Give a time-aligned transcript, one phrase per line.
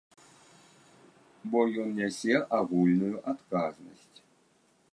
[1.51, 4.17] Бо ён нясе агульную адказнасць.